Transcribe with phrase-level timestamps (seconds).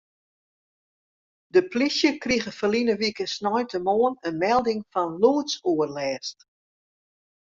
[1.57, 6.37] De plysje krige ferline wike sneintemoarn in melding fan lûdsoerlêst.